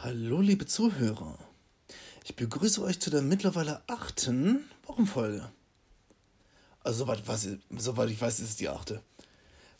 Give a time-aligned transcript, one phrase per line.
[0.00, 1.36] Hallo, liebe Zuhörer.
[2.22, 5.50] Ich begrüße euch zu der mittlerweile achten Wochenfolge.
[6.84, 9.02] Also, soweit, was, soweit ich weiß, ist es die achte.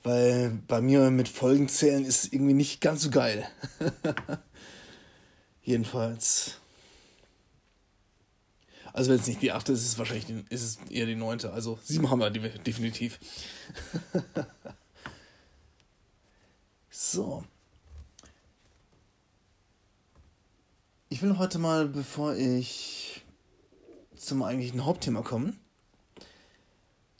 [0.02, 3.48] Weil bei mir mit Folgenzählen ist irgendwie nicht ganz so geil.
[5.62, 6.56] Jedenfalls.
[8.92, 11.52] Also, wenn es nicht die achte ist, ist es wahrscheinlich ist es eher die neunte.
[11.52, 13.20] Also, sieben haben wir definitiv.
[16.90, 17.44] so.
[21.10, 23.24] Ich will heute mal, bevor ich
[24.14, 25.54] zum eigentlichen Hauptthema komme,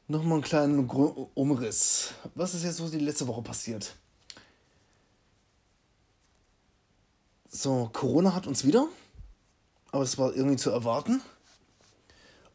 [0.08, 0.90] nochmal einen kleinen
[1.32, 2.12] Umriss.
[2.34, 3.96] Was ist jetzt so die letzte Woche passiert?
[7.48, 8.88] So, Corona hat uns wieder,
[9.90, 11.22] aber es war irgendwie zu erwarten.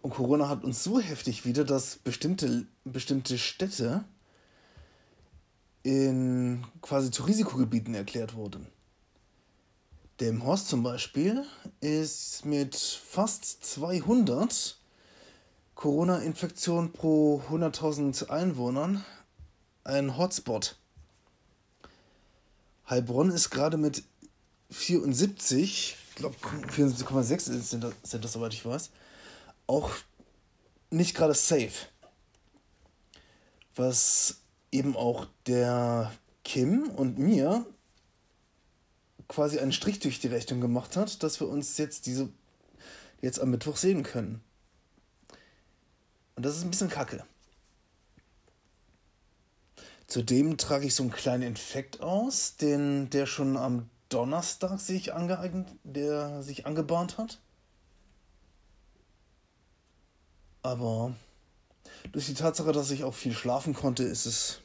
[0.04, 4.06] Und Corona hat uns so heftig wieder, dass bestimmte, bestimmte Städte
[5.81, 8.68] in quasi zu Risikogebieten erklärt wurden.
[10.23, 11.44] Delmenhorst zum Beispiel
[11.82, 14.78] ist mit fast 200
[15.75, 19.03] Corona-Infektionen pro 100.000 Einwohnern
[19.84, 20.78] ein Hotspot.
[22.89, 24.03] Heilbronn ist gerade mit
[24.70, 28.92] 74, ich glaube 74,6 sind das, sind das, soweit ich weiß,
[29.67, 29.92] auch
[30.90, 31.73] nicht gerade safe.
[33.75, 34.38] Was
[34.72, 36.14] eben auch der
[36.45, 37.66] Kim und mir
[39.27, 42.29] quasi einen Strich durch die Rechnung gemacht hat, dass wir uns jetzt diese
[43.21, 44.41] jetzt am Mittwoch sehen können.
[46.35, 47.25] Und das ist ein bisschen kacke.
[50.07, 55.69] Zudem trage ich so einen kleinen Infekt aus, den der schon am Donnerstag sich angeeignet,
[55.83, 57.39] der sich angebahnt hat.
[60.61, 61.16] Aber
[62.11, 64.59] durch die Tatsache, dass ich auch viel schlafen konnte, ist es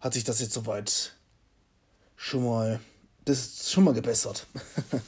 [0.00, 1.16] hat sich das jetzt soweit
[2.16, 2.80] schon mal
[3.28, 4.46] das ist schon mal gebessert.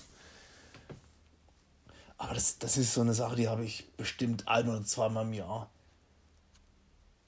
[2.18, 5.32] Aber das, das ist so eine Sache, die habe ich bestimmt ein oder zweimal im
[5.32, 5.70] Jahr.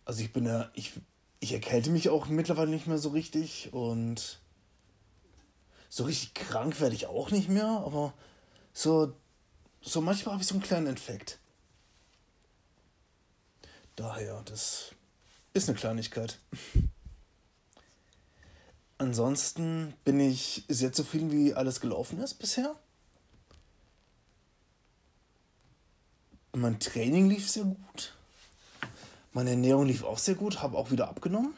[0.05, 0.93] Also ich bin ja, ich,
[1.41, 4.41] ich erkälte mich auch mittlerweile nicht mehr so richtig und
[5.89, 8.13] so richtig krank werde ich auch nicht mehr, aber
[8.75, 9.15] so,
[9.81, 11.39] so manchmal habe ich so einen kleinen Infekt.
[13.97, 14.95] Daher, das
[15.55, 16.39] ist eine Kleinigkeit.
[19.03, 22.77] Ansonsten bin ich sehr zufrieden, wie alles gelaufen ist bisher.
[26.53, 28.15] Mein Training lief sehr gut.
[29.33, 31.53] Meine Ernährung lief auch sehr gut, habe auch wieder abgenommen.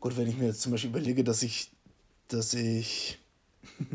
[0.00, 1.70] Gut, wenn ich mir jetzt zum Beispiel überlege, dass ich,
[2.26, 3.20] dass ich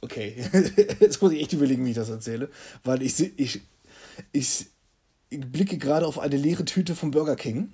[0.00, 0.42] okay,
[1.00, 2.50] jetzt muss ich echt überlegen, wie ich das erzähle,
[2.82, 3.60] weil ich, ich,
[4.32, 4.70] ich
[5.28, 7.70] ich blicke gerade auf eine leere Tüte vom Burger King,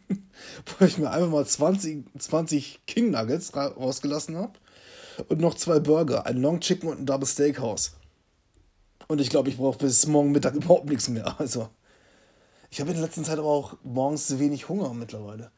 [0.78, 4.52] wo ich mir einfach mal 20, 20 King Nuggets rausgelassen habe
[5.28, 7.92] und noch zwei Burger, ein Long Chicken und ein Double Steakhouse.
[9.08, 11.38] Und ich glaube, ich brauche bis morgen Mittag überhaupt nichts mehr.
[11.40, 11.68] Also,
[12.70, 15.50] ich habe in der letzten Zeit aber auch morgens wenig Hunger mittlerweile.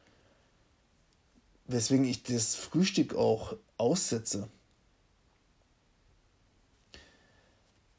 [1.67, 4.47] Weswegen ich das Frühstück auch aussetze.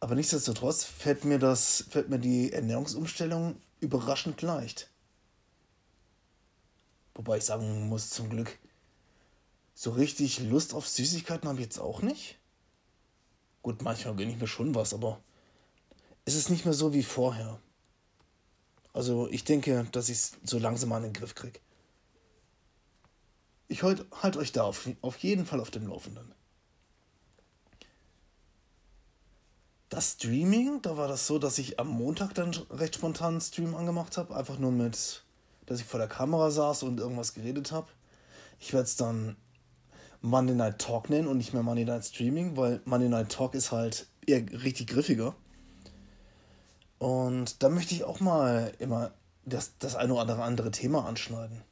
[0.00, 4.90] Aber nichtsdestotrotz fällt mir, das, fällt mir die Ernährungsumstellung überraschend leicht.
[7.14, 8.58] Wobei ich sagen muss, zum Glück,
[9.74, 12.38] so richtig Lust auf Süßigkeiten habe ich jetzt auch nicht.
[13.62, 15.20] Gut, manchmal gönne ich mir schon was, aber
[16.24, 17.60] es ist nicht mehr so wie vorher.
[18.94, 21.60] Also ich denke, dass ich es so langsam an den Griff kriege.
[23.68, 26.34] Ich halte halt euch da auf, auf jeden Fall auf dem Laufenden.
[29.90, 33.74] Das Streaming, da war das so, dass ich am Montag dann recht spontan einen Stream
[33.74, 34.36] angemacht habe.
[34.36, 35.24] Einfach nur mit,
[35.66, 37.88] dass ich vor der Kamera saß und irgendwas geredet habe.
[38.60, 39.36] Ich werde es dann
[40.22, 43.72] Monday Night Talk nennen und nicht mehr Monday Night Streaming, weil Monday Night Talk ist
[43.72, 45.34] halt eher richtig griffiger.
[46.98, 49.10] Und da möchte ich auch mal immer
[49.44, 51.62] das, das eine oder andere Thema anschneiden.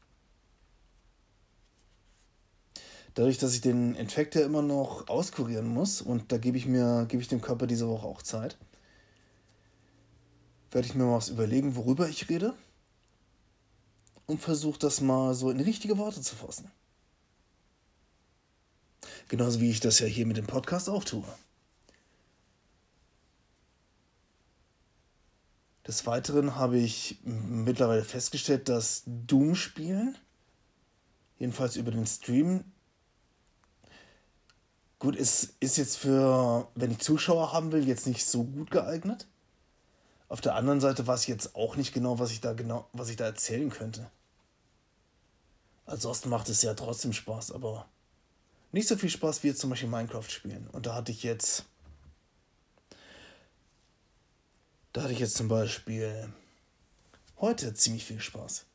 [3.18, 7.04] Dadurch, dass ich den Infekt ja immer noch auskurieren muss und da gebe ich mir,
[7.08, 8.56] gebe ich dem Körper diese Woche auch Zeit,
[10.70, 12.54] werde ich mir mal was überlegen, worüber ich rede
[14.26, 16.70] und versuche das mal so in richtige Worte zu fassen.
[19.26, 21.24] Genauso wie ich das ja hier mit dem Podcast auch tue.
[25.88, 30.16] Des Weiteren habe ich mittlerweile festgestellt, dass Doom-Spielen,
[31.40, 32.62] jedenfalls über den Stream,
[34.98, 39.26] Gut, ist, ist jetzt für, wenn ich Zuschauer haben will, jetzt nicht so gut geeignet.
[40.28, 43.08] Auf der anderen Seite weiß ich jetzt auch nicht genau, was ich da genau, was
[43.08, 44.10] ich da erzählen könnte.
[45.86, 47.88] Ansonsten macht es ja trotzdem Spaß, aber
[48.72, 50.68] nicht so viel Spaß wie jetzt zum Beispiel Minecraft spielen.
[50.72, 51.64] Und da hatte ich jetzt.
[54.92, 56.32] Da hatte ich jetzt zum Beispiel
[57.40, 58.66] heute ziemlich viel Spaß.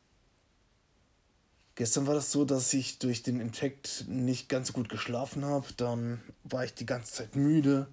[1.76, 5.66] Gestern war das so, dass ich durch den Infekt nicht ganz gut geschlafen habe.
[5.78, 7.88] Dann war ich die ganze Zeit müde.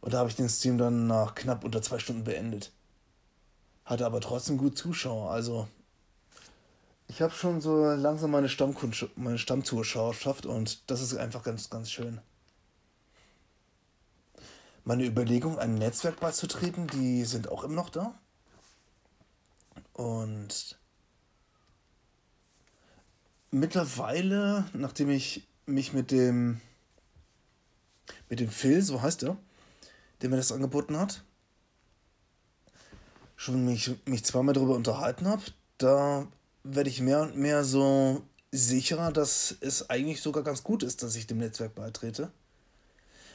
[0.00, 2.72] Und da habe ich den Stream dann nach knapp unter zwei Stunden beendet.
[3.84, 5.30] Hatte aber trotzdem gut Zuschauer.
[5.30, 5.68] Also
[7.06, 11.90] ich habe schon so langsam meine, Stammkund meine Stammzuschauerschaft und das ist einfach ganz, ganz
[11.90, 12.20] schön.
[14.84, 18.18] Meine Überlegung, ein Netzwerk beizutreten, die sind auch immer noch da.
[19.92, 20.78] Und
[23.52, 26.60] mittlerweile, nachdem ich mich mit dem
[28.28, 29.36] mit dem Phil, so heißt er,
[30.20, 31.22] der mir das angeboten hat,
[33.36, 35.42] schon mich, mich zweimal darüber unterhalten habe,
[35.78, 36.26] da
[36.64, 41.16] werde ich mehr und mehr so sicherer, dass es eigentlich sogar ganz gut ist, dass
[41.16, 42.30] ich dem Netzwerk beitrete.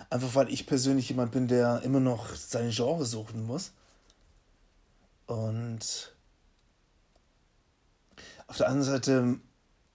[0.09, 3.71] Einfach weil ich persönlich jemand bin, der immer noch sein Genre suchen muss.
[5.25, 6.15] Und
[8.47, 9.39] auf der anderen Seite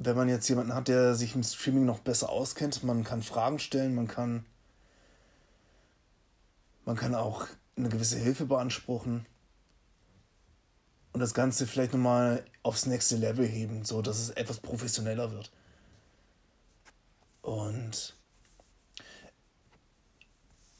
[0.04, 3.58] wenn man jetzt jemanden hat, der sich im Streaming noch besser auskennt, man kann Fragen
[3.58, 4.44] stellen, man kann,
[6.84, 7.46] man kann auch
[7.76, 9.26] eine gewisse Hilfe beanspruchen
[11.12, 15.50] und das Ganze vielleicht nochmal aufs nächste Level heben, so dass es etwas professioneller wird.
[17.42, 18.14] Und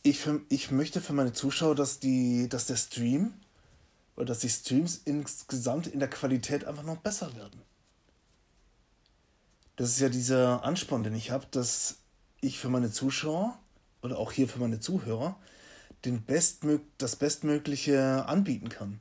[0.02, 3.34] ich, für, ich möchte für meine Zuschauer, dass, die, dass der Stream
[4.16, 7.62] oder dass die Streams insgesamt in der Qualität einfach noch besser werden
[9.82, 11.96] das ist ja dieser Ansporn, den ich habe, dass
[12.40, 13.58] ich für meine Zuschauer
[14.00, 15.34] oder auch hier für meine Zuhörer
[16.04, 19.00] den bestmög das Bestmögliche anbieten kann.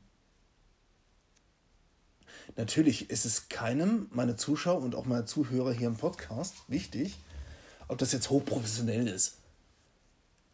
[2.55, 7.15] Natürlich ist es keinem, meine Zuschauer und auch meine Zuhörer hier im Podcast, wichtig,
[7.87, 9.37] ob das jetzt hochprofessionell ist.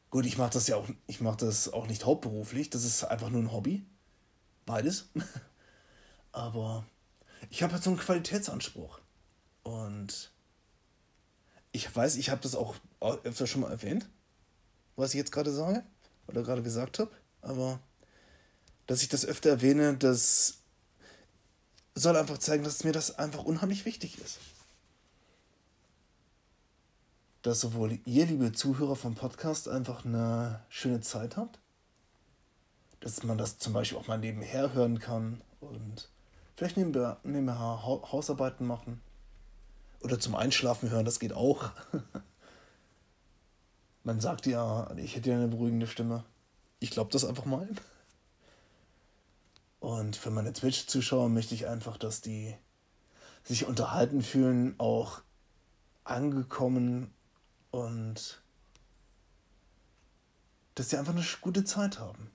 [0.10, 3.30] Gut, ich mache das ja auch, ich mache das auch nicht hauptberuflich, das ist einfach
[3.30, 3.86] nur ein Hobby.
[4.66, 5.08] Beides.
[6.34, 6.86] Aber
[7.50, 9.00] ich habe halt so einen Qualitätsanspruch.
[9.68, 10.32] Und
[11.74, 14.08] ich weiß, ich habe das auch öfter schon mal erwähnt,
[14.96, 15.84] was ich jetzt gerade sage
[16.28, 17.12] oder gerade gesagt habe,
[17.42, 17.82] aber
[18.86, 20.60] dass ich das öfter erwähne, das
[21.96, 24.40] soll einfach zeigen, dass mir das einfach unheimlich wichtig ist.
[27.42, 31.60] Dass sowohl ihr, liebe Zuhörer vom Podcast, einfach eine schöne Zeit habt,
[33.02, 36.08] dass man das zum Beispiel auch mal nebenher hören kann und
[36.56, 37.20] vielleicht nebenher,
[37.84, 39.02] Hausarbeiten machen
[40.02, 41.72] oder zum Einschlafen hören, das geht auch.
[44.04, 46.24] Man sagt ja, ich hätte ja eine beruhigende Stimme.
[46.80, 47.68] Ich glaube das einfach mal.
[49.80, 52.56] Und für meine Twitch-Zuschauer möchte ich einfach, dass die
[53.44, 55.22] sich unterhalten fühlen, auch
[56.04, 57.14] angekommen
[57.72, 58.42] und
[60.76, 62.30] dass sie einfach eine gute Zeit haben.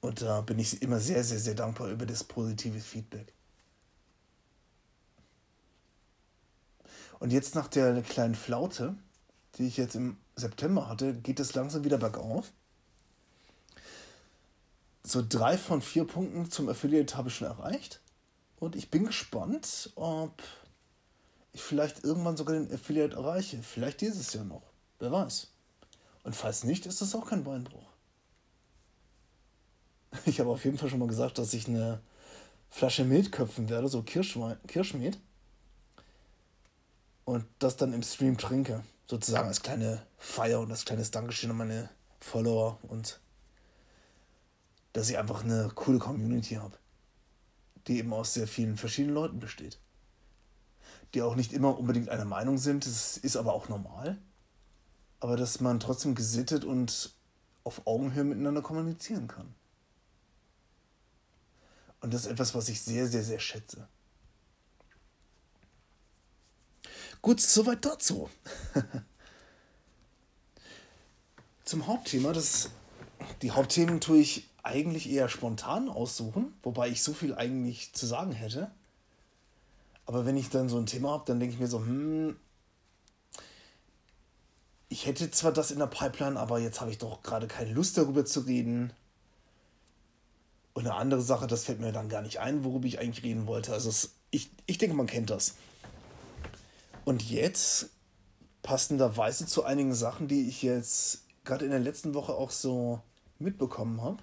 [0.00, 3.32] Und da bin ich immer sehr, sehr, sehr dankbar über das positive Feedback.
[7.22, 8.96] Und jetzt nach der kleinen Flaute,
[9.56, 12.50] die ich jetzt im September hatte, geht es langsam wieder bergauf.
[15.04, 18.00] So drei von vier Punkten zum Affiliate habe ich schon erreicht.
[18.58, 20.42] Und ich bin gespannt, ob
[21.52, 23.62] ich vielleicht irgendwann sogar den Affiliate erreiche.
[23.62, 24.64] Vielleicht dieses Jahr noch.
[24.98, 25.46] Wer weiß.
[26.24, 27.86] Und falls nicht, ist das auch kein Beinbruch.
[30.26, 32.00] Ich habe auf jeden Fall schon mal gesagt, dass ich eine
[32.68, 35.20] Flasche Met köpfen werde, so Kirschwein, Kirschmet
[37.24, 38.82] und das dann im Stream trinke.
[39.06, 43.20] Sozusagen als kleine Feier und als kleines Dankeschön an meine Follower und
[44.92, 46.76] dass ich einfach eine coole Community habe,
[47.86, 49.78] die eben aus sehr vielen verschiedenen Leuten besteht.
[51.14, 54.18] Die auch nicht immer unbedingt einer Meinung sind, das ist aber auch normal.
[55.20, 57.14] Aber dass man trotzdem gesittet und
[57.64, 59.54] auf Augenhöhe miteinander kommunizieren kann.
[62.00, 63.88] Und das ist etwas, was ich sehr, sehr, sehr schätze.
[67.22, 68.28] Gut, soweit dazu.
[71.64, 72.32] Zum Hauptthema.
[72.32, 72.70] Das,
[73.42, 78.32] die Hauptthemen tue ich eigentlich eher spontan aussuchen, wobei ich so viel eigentlich zu sagen
[78.32, 78.72] hätte.
[80.04, 82.36] Aber wenn ich dann so ein Thema habe, dann denke ich mir so, hm,
[84.88, 87.96] ich hätte zwar das in der Pipeline, aber jetzt habe ich doch gerade keine Lust
[87.96, 88.92] darüber zu reden.
[90.74, 93.46] Und eine andere Sache, das fällt mir dann gar nicht ein, worüber ich eigentlich reden
[93.46, 93.72] wollte.
[93.72, 95.54] Also es, ich, ich denke, man kennt das.
[97.04, 97.90] Und jetzt,
[98.62, 103.02] passenderweise zu einigen Sachen, die ich jetzt gerade in der letzten Woche auch so
[103.38, 104.22] mitbekommen habe,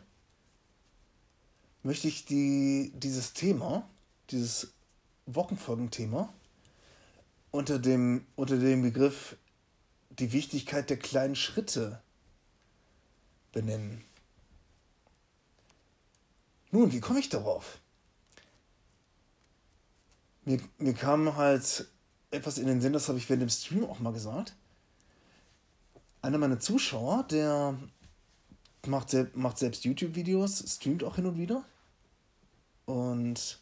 [1.84, 3.88] möchte ich die, dieses Thema,
[4.30, 4.74] dieses
[5.26, 6.34] Wochenfolgenthema
[7.52, 9.36] unter dem, unter dem Begriff
[10.10, 12.02] die Wichtigkeit der kleinen Schritte
[13.52, 14.04] benennen.
[16.72, 17.80] Nun, wie komme ich darauf?
[20.46, 21.88] Mir, mir kam halt
[22.32, 24.56] etwas in den Sinn, das habe ich während dem Stream auch mal gesagt.
[26.22, 27.78] Einer meiner Zuschauer, der
[28.86, 31.64] macht, sel macht selbst YouTube-Videos, streamt auch hin und wieder.
[32.86, 33.60] Und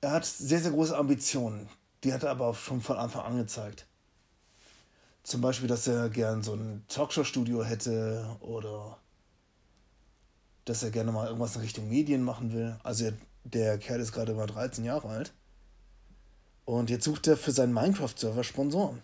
[0.00, 1.68] er hat sehr, sehr große Ambitionen.
[2.04, 3.86] Die hat er aber schon von Anfang an gezeigt.
[5.22, 8.98] Zum Beispiel, dass er gern so ein Talkshow-Studio hätte oder
[10.64, 12.76] dass er gerne mal irgendwas in Richtung Medien machen will.
[12.82, 13.12] Also
[13.44, 15.32] der Kerl ist gerade mal 13 Jahre alt.
[16.64, 19.02] Und jetzt sucht er für seinen Minecraft-Server Sponsoren.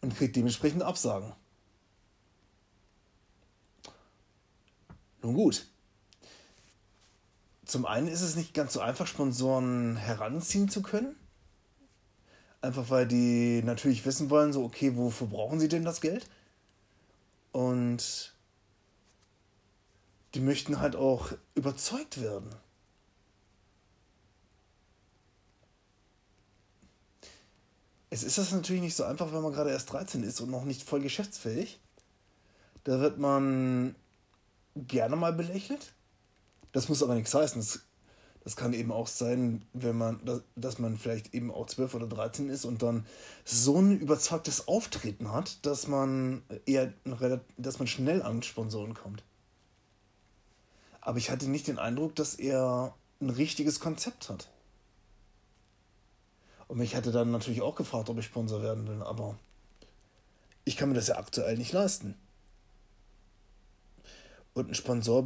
[0.00, 1.32] Und kriegt dementsprechend Absagen.
[5.22, 5.66] Nun gut.
[7.64, 11.16] Zum einen ist es nicht ganz so einfach, Sponsoren heranziehen zu können.
[12.60, 16.28] Einfach weil die natürlich wissen wollen, so, okay, wofür brauchen sie denn das Geld?
[17.52, 18.34] Und
[20.34, 22.48] die möchten halt auch überzeugt werden.
[28.10, 30.64] Es ist das natürlich nicht so einfach, wenn man gerade erst 13 ist und noch
[30.64, 31.78] nicht voll geschäftsfähig.
[32.84, 33.94] Da wird man
[34.74, 35.92] gerne mal belächelt.
[36.72, 37.60] Das muss aber nichts heißen.
[37.60, 37.80] Das,
[38.44, 42.06] das kann eben auch sein, wenn man, dass, dass man vielleicht eben auch 12 oder
[42.06, 43.04] 13 ist und dann
[43.44, 46.92] so ein überzeugtes Auftreten hat, dass man eher
[47.56, 49.22] dass man schnell an Sponsoren kommt.
[51.00, 54.48] Aber ich hatte nicht den Eindruck, dass er ein richtiges Konzept hat.
[56.68, 59.38] Und mich hätte dann natürlich auch gefragt, ob ich Sponsor werden will, aber
[60.64, 62.14] ich kann mir das ja aktuell nicht leisten.
[64.52, 65.24] Und ein Sponsor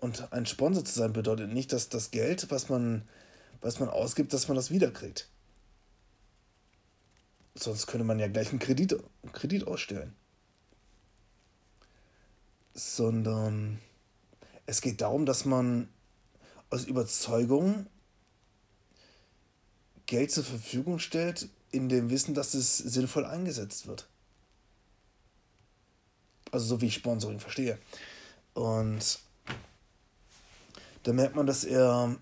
[0.00, 3.08] und ein Sponsor zu sein bedeutet nicht, dass das Geld, was man,
[3.60, 5.28] was man ausgibt, dass man das wiederkriegt.
[7.54, 10.14] Sonst könnte man ja gleich einen Kredit, einen Kredit ausstellen.
[12.74, 13.78] Sondern
[14.66, 15.88] es geht darum, dass man
[16.70, 17.86] aus Überzeugung
[20.12, 24.06] Geld zur Verfügung stellt, in dem Wissen, dass es sinnvoll eingesetzt wird.
[26.50, 27.78] Also so wie ich Sponsoring verstehe.
[28.52, 29.20] Und
[31.04, 32.14] da merkt man, dass er,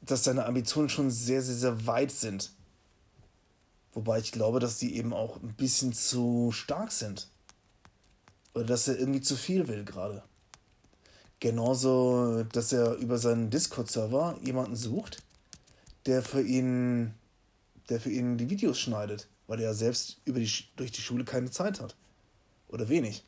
[0.00, 2.50] dass seine Ambitionen schon sehr, sehr, sehr weit sind.
[3.92, 7.28] Wobei ich glaube, dass die eben auch ein bisschen zu stark sind.
[8.54, 10.22] Oder dass er irgendwie zu viel will gerade.
[11.40, 15.22] Genauso, dass er über seinen Discord-Server jemanden sucht,
[16.06, 17.14] der für ihn,
[17.88, 21.50] der für ihn die Videos schneidet, weil er selbst über die, durch die Schule keine
[21.50, 21.96] Zeit hat.
[22.68, 23.24] Oder wenig.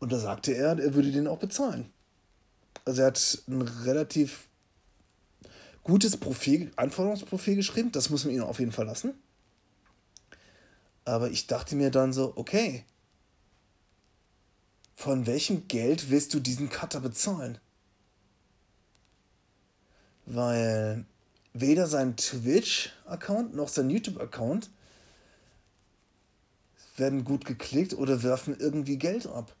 [0.00, 1.90] Und da sagte er, er würde den auch bezahlen.
[2.84, 4.48] Also er hat ein relativ
[5.82, 9.14] gutes Profil, Anforderungsprofil geschrieben, das muss man ihm auf jeden Fall lassen.
[11.04, 12.84] Aber ich dachte mir dann so, okay,
[14.94, 17.58] von welchem Geld willst du diesen Cutter bezahlen?
[20.26, 21.04] Weil
[21.52, 24.70] weder sein Twitch-Account noch sein YouTube-Account
[26.96, 29.54] werden gut geklickt oder werfen irgendwie Geld ab.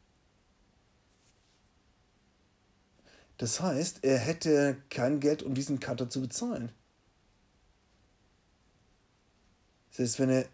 [3.38, 6.70] Das heißt, er hätte kein Geld, um diesen Cutter zu bezahlen.
[9.90, 10.46] Selbst wenn er,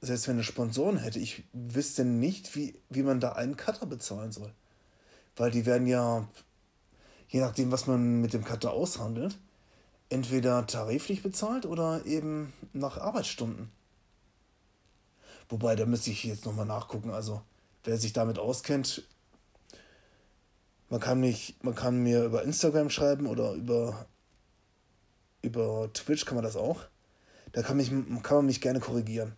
[0.00, 4.32] selbst wenn er Sponsoren hätte, ich wüsste nicht, wie, wie man da einen Cutter bezahlen
[4.32, 4.52] soll.
[5.36, 6.28] Weil die werden ja,
[7.30, 9.38] je nachdem, was man mit dem Cutter aushandelt,
[10.08, 13.70] entweder tariflich bezahlt oder eben nach Arbeitsstunden.
[15.48, 17.10] Wobei, da müsste ich jetzt nochmal nachgucken.
[17.10, 17.42] Also,
[17.84, 19.04] wer sich damit auskennt,
[20.88, 24.06] man kann, mich, man kann mir über Instagram schreiben oder über,
[25.42, 26.80] über Twitch kann man das auch.
[27.52, 27.90] Da kann, mich,
[28.22, 29.36] kann man mich gerne korrigieren.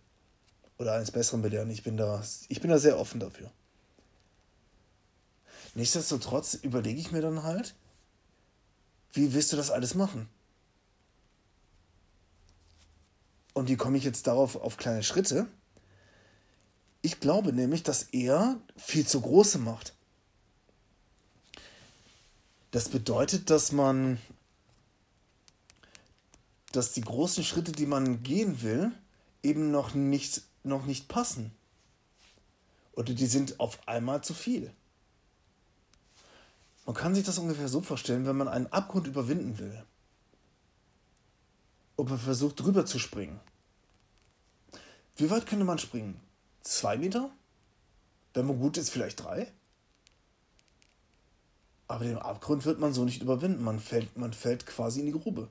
[0.79, 1.69] Oder eines Besseren belehren.
[1.69, 3.51] Ich bin da, ich bin da sehr offen dafür.
[5.75, 7.75] Nichtsdestotrotz überlege ich mir dann halt,
[9.13, 10.27] wie willst du das alles machen?
[13.53, 15.47] Und wie komme ich jetzt darauf auf kleine Schritte?
[17.03, 19.93] Ich glaube nämlich, dass er viel zu große macht.
[22.71, 24.19] Das bedeutet, dass man,
[26.71, 28.91] dass die großen Schritte, die man gehen will,
[29.43, 31.51] eben noch nicht, noch nicht passen.
[32.93, 34.73] Oder die sind auf einmal zu viel.
[36.85, 39.85] Man kann sich das ungefähr so vorstellen, wenn man einen Abgrund überwinden will.
[41.95, 43.39] Ob man versucht, drüber zu springen.
[45.15, 46.19] Wie weit könnte man springen?
[46.61, 47.29] Zwei Meter?
[48.33, 49.51] Wenn man gut ist, vielleicht drei?
[51.87, 53.63] Aber den Abgrund wird man so nicht überwinden.
[53.63, 55.49] Man fällt, man fällt quasi in die Grube.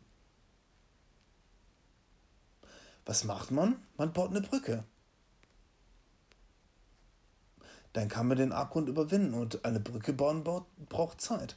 [3.04, 3.80] Was macht man?
[3.96, 4.84] Man baut eine Brücke.
[7.92, 10.44] Dann kann man den Abgrund überwinden und eine Brücke bauen
[10.88, 11.56] braucht Zeit.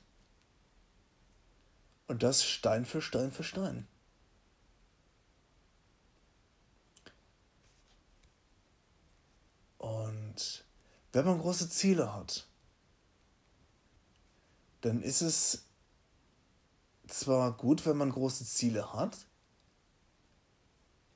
[2.08, 3.88] Und das Stein für Stein für Stein.
[9.78, 10.66] Und
[11.14, 12.48] wenn man große Ziele hat,
[14.82, 15.64] dann ist es
[17.08, 19.26] zwar gut, wenn man große Ziele hat,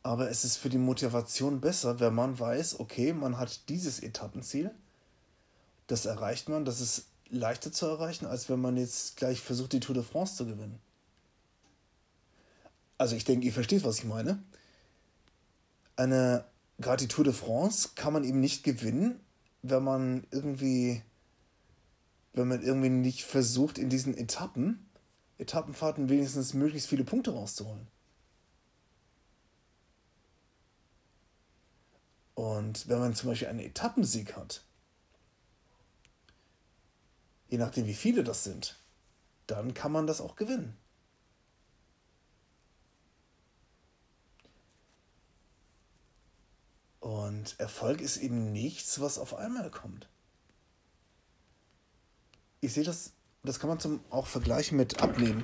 [0.01, 4.71] aber es ist für die Motivation besser, wenn man weiß, okay, man hat dieses Etappenziel,
[5.89, 9.79] das erreicht man, das ist leichter zu erreichen, als wenn man jetzt gleich versucht, die
[9.79, 10.79] Tour de France zu gewinnen.
[12.99, 14.43] Also ich denke, ihr versteht, was ich meine.
[15.95, 16.45] Eine,
[16.77, 19.19] gerade die Tour de France kann man eben nicht gewinnen,
[19.63, 21.01] wenn man irgendwie,
[22.33, 24.87] wenn man irgendwie nicht versucht, in diesen Etappen,
[25.39, 27.87] Etappenfahrten wenigstens möglichst viele Punkte rauszuholen.
[32.35, 34.63] Und wenn man zum Beispiel einen Etappensieg hat,
[37.49, 38.77] je nachdem wie viele das sind,
[39.47, 40.77] dann kann man das auch gewinnen.
[46.99, 50.07] Und Erfolg ist eben nichts, was auf einmal kommt.
[52.61, 53.13] Ich sehe das,
[53.43, 55.43] das kann man zum, auch vergleichen mit Abnehmen.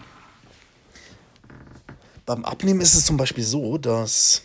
[2.26, 4.44] Beim Abnehmen ist es zum Beispiel so, dass,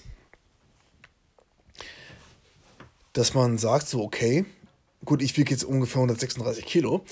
[3.13, 4.47] dass man sagt, so, okay,
[5.05, 7.05] gut, ich wiege jetzt ungefähr 136 Kilo.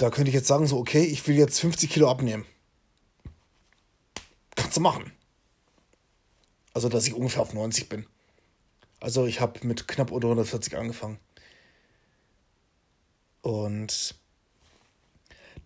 [0.00, 2.46] Da könnte ich jetzt sagen, so, okay, ich will jetzt 50 Kilo abnehmen.
[4.54, 5.12] Kannst du machen.
[6.72, 8.06] Also, dass ich ungefähr auf 90 bin.
[8.98, 11.18] Also, ich habe mit knapp unter 140 angefangen.
[13.42, 14.14] Und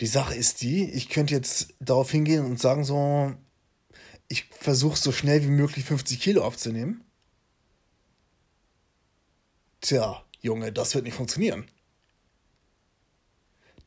[0.00, 3.32] die Sache ist die, ich könnte jetzt darauf hingehen und sagen, so,
[4.26, 7.04] ich versuche so schnell wie möglich 50 Kilo abzunehmen.
[9.80, 11.70] Tja, Junge, das wird nicht funktionieren.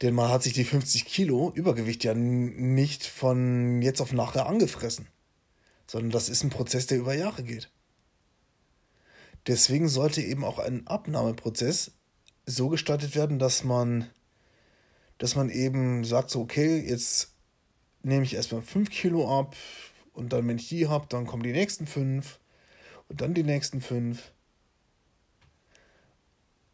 [0.02, 5.08] Denn man hat sich die 50 Kilo Übergewicht ja nicht von jetzt auf nachher angefressen
[5.88, 7.72] sondern das ist ein Prozess, der über Jahre geht.
[9.48, 11.92] Deswegen sollte eben auch ein Abnahmeprozess
[12.46, 14.10] so gestaltet werden, dass man,
[15.18, 17.34] dass man eben sagt, so, okay, jetzt
[18.04, 19.56] nehme ich erstmal 5 Kilo ab
[20.14, 22.40] und dann, wenn ich die habe, dann kommen die nächsten 5
[23.08, 24.32] und dann die nächsten 5.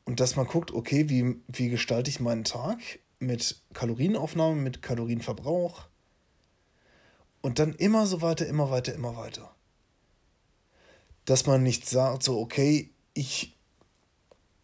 [0.05, 2.79] Und dass man guckt, okay, wie, wie gestalte ich meinen Tag
[3.23, 5.88] mit Kalorienaufnahme, mit Kalorienverbrauch,
[7.41, 9.53] und dann immer so weiter, immer weiter, immer weiter.
[11.25, 13.57] Dass man nicht sagt, so, okay, ich,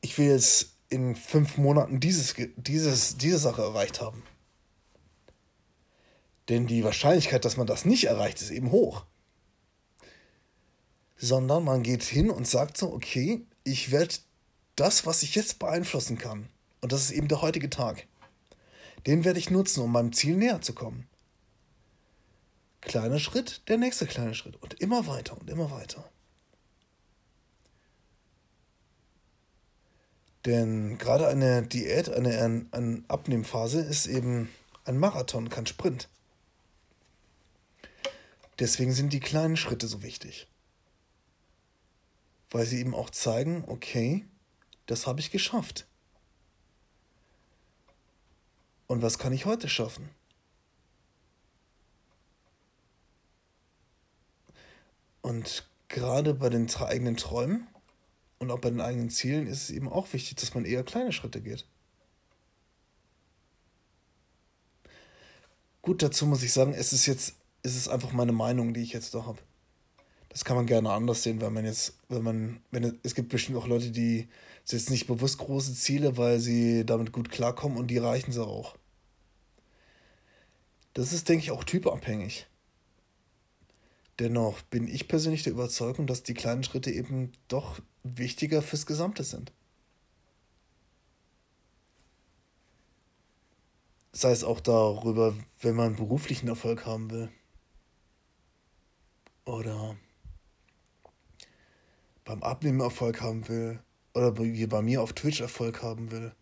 [0.01, 4.23] ich will jetzt in fünf Monaten dieses, dieses, diese Sache erreicht haben.
[6.47, 9.05] Denn die Wahrscheinlichkeit, dass man das nicht erreicht, ist eben hoch.
[11.17, 14.15] Sondern man geht hin und sagt so, okay, ich werde
[14.77, 16.47] das, was ich jetzt beeinflussen kann,
[16.81, 18.07] und das ist eben der heutige Tag,
[19.05, 21.09] den werde ich nutzen, um meinem Ziel näher zu kommen
[22.81, 26.09] kleiner Schritt, der nächste kleine Schritt und immer weiter und immer weiter.
[30.45, 34.49] Denn gerade eine Diät, eine, eine Abnehmphase ist eben
[34.85, 36.07] ein Marathon, kein Sprint.
[38.57, 40.47] Deswegen sind die kleinen Schritte so wichtig.
[42.51, 44.25] Weil sie eben auch zeigen, okay,
[44.85, 45.85] das habe ich geschafft.
[48.89, 50.09] Und was kann ich heute schaffen?
[55.21, 57.67] Und gerade bei den eigenen Träumen
[58.39, 61.11] und auch bei den eigenen Zielen ist es eben auch wichtig, dass man eher kleine
[61.11, 61.67] Schritte geht.
[65.83, 68.93] Gut, dazu muss ich sagen, es ist jetzt, es ist einfach meine Meinung, die ich
[68.93, 69.37] jetzt da habe.
[70.29, 73.59] Das kann man gerne anders sehen, weil man jetzt, wenn man, wenn es gibt bestimmt
[73.59, 74.27] auch Leute, die
[74.63, 78.78] setzen nicht bewusst große Ziele, weil sie damit gut klarkommen und die erreichen sie auch.
[80.93, 82.47] Das ist, denke ich, auch typabhängig.
[84.19, 89.23] Dennoch bin ich persönlich der Überzeugung, dass die kleinen Schritte eben doch wichtiger fürs Gesamte
[89.23, 89.53] sind.
[94.11, 97.29] Sei es auch darüber, wenn man beruflichen Erfolg haben will.
[99.45, 99.95] Oder
[102.25, 103.79] beim Abnehmen Erfolg haben will.
[104.13, 106.35] Oder wie bei mir auf Twitch Erfolg haben will.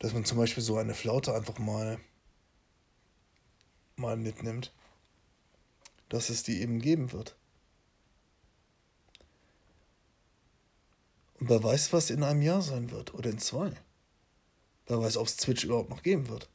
[0.00, 2.00] Dass man zum Beispiel so eine Flaute einfach mal,
[3.96, 4.72] mal mitnimmt
[6.14, 7.36] dass es die eben geben wird.
[11.40, 13.72] Und wer weiß, was in einem Jahr sein wird oder in zwei.
[14.86, 16.48] Wer weiß, ob es Twitch überhaupt noch geben wird.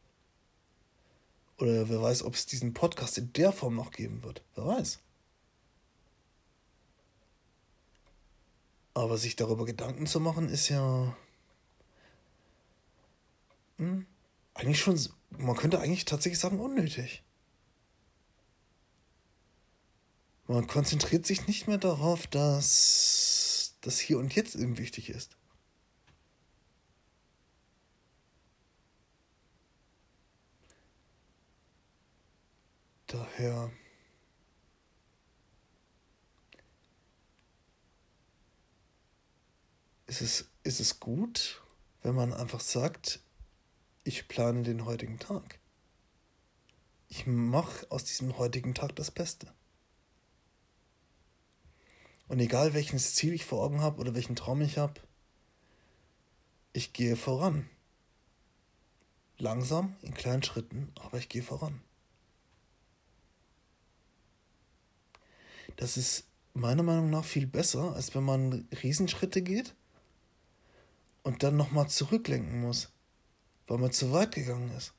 [1.58, 4.42] Oder wer weiß, ob es diesen Podcast in der Form noch geben wird.
[4.56, 5.00] Wer weiß.
[8.94, 11.16] Aber sich darüber Gedanken zu machen, ist ja
[13.78, 14.06] hm,
[14.54, 14.98] eigentlich schon,
[15.32, 17.24] man könnte eigentlich tatsächlich sagen, unnötig.
[20.50, 25.38] Man konzentriert sich nicht mehr darauf, dass das Hier und Jetzt eben wichtig ist.
[33.06, 33.72] Daher
[40.08, 41.62] ist es, ist es gut,
[42.02, 43.20] wenn man einfach sagt,
[44.04, 45.60] ich plane den heutigen Tag.
[47.08, 49.54] Ich mache aus diesem heutigen Tag das Beste.
[52.30, 55.02] Und egal welches Ziel ich vor Augen habe oder welchen Traum ich habe,
[56.74, 57.68] ich gehe voran.
[59.40, 61.82] Langsam, in kleinen Schritten, aber ich gehe voran.
[65.76, 69.74] Das ist meiner Meinung nach viel besser, als wenn man Riesenschritte geht
[71.24, 72.90] und dann nochmal zurücklenken muss,
[73.66, 74.94] weil man zu weit gegangen ist.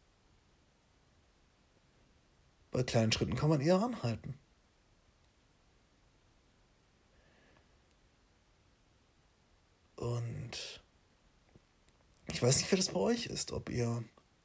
[2.72, 4.39] Bei kleinen Schritten kann man eher anhalten.
[10.00, 10.80] Und
[12.32, 13.52] ich weiß nicht, wer das bei euch ist.
[13.52, 14.02] Ob ihr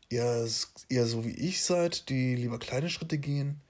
[0.10, 0.46] eher,
[0.90, 3.62] eher so wie ich seid, die lieber kleine Schritte gehen.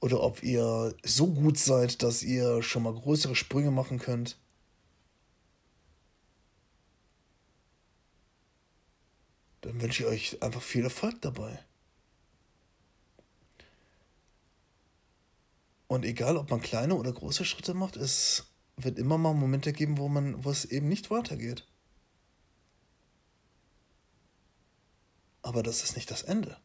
[0.00, 4.36] Oder ob ihr so gut seid, dass ihr schon mal größere Sprünge machen könnt.
[9.60, 11.60] Dann wünsche ich euch einfach viel Erfolg dabei.
[15.86, 19.98] Und egal, ob man kleine oder große Schritte macht, es wird immer mal Momente geben,
[19.98, 21.66] wo man, wo es eben nicht weitergeht.
[25.42, 26.58] Aber das ist nicht das Ende.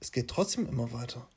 [0.00, 1.28] Es geht trotzdem immer weiter.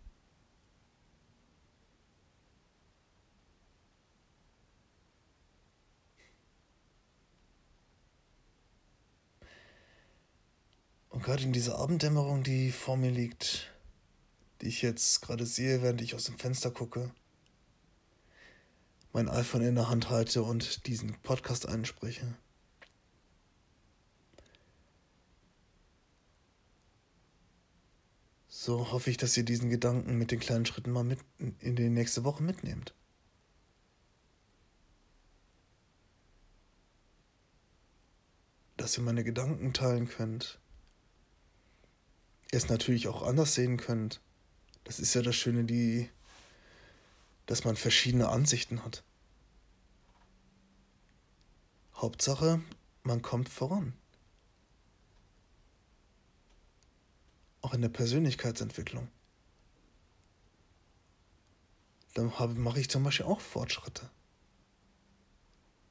[11.10, 13.72] Und gerade in dieser Abenddämmerung, die vor mir liegt,
[14.62, 17.12] die ich jetzt gerade sehe, während ich aus dem Fenster gucke,
[19.14, 22.36] mein iPhone in der Hand halte und diesen Podcast einspreche.
[28.48, 31.20] So hoffe ich, dass ihr diesen Gedanken mit den kleinen Schritten mal mit
[31.60, 32.94] in die nächste Woche mitnehmt.
[38.78, 40.60] Dass ihr meine Gedanken teilen könnt.
[42.52, 44.22] Ihr es natürlich auch anders sehen könnt.
[44.84, 46.10] Das ist ja das Schöne, die
[47.46, 49.04] dass man verschiedene Ansichten hat.
[51.96, 52.62] Hauptsache,
[53.04, 53.94] man kommt voran.
[57.62, 59.08] Auch in der Persönlichkeitsentwicklung.
[62.14, 64.10] Dann mache ich zum Beispiel auch Fortschritte.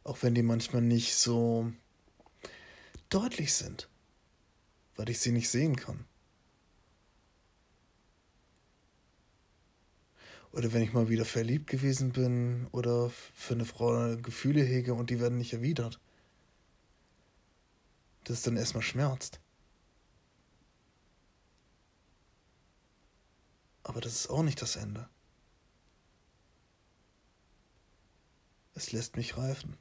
[0.02, 1.72] Auch wenn die manchmal nicht so
[3.08, 3.88] deutlich sind,
[4.96, 6.06] weil ich sie nicht sehen kann.
[10.52, 15.10] Oder wenn ich mal wieder verliebt gewesen bin oder für eine Frau Gefühle hege und
[15.10, 16.00] die werden nicht erwidert.
[18.24, 19.40] Das dann erstmal schmerzt.
[23.84, 25.08] Aber das ist auch nicht das Ende.
[28.74, 29.76] Es lässt mich reifen.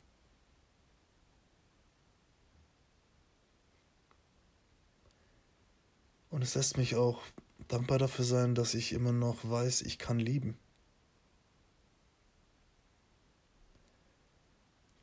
[6.29, 7.21] Und es lässt mich auch
[7.69, 10.57] dankbar dafür sein, dass ich immer noch weiß, ich kann lieben.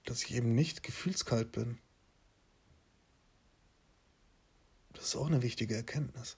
[0.04, 1.78] Dass ich eben nicht gefühlskalt bin.
[4.92, 6.36] Das ist auch eine wichtige Erkenntnis.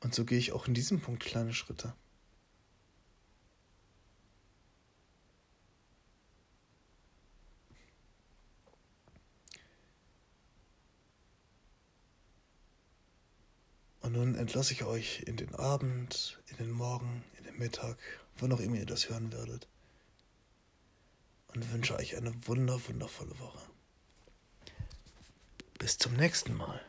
[0.00, 1.94] Und so gehe ich auch in diesem Punkt kleine Schritte.
[14.18, 17.96] Nun entlasse ich euch in den Abend, in den Morgen, in den Mittag,
[18.38, 19.68] wann auch immer ihr das hören werdet.
[21.54, 23.60] Und wünsche euch eine wunder, wundervolle Woche.
[25.78, 26.80] Bis zum nächsten Mal.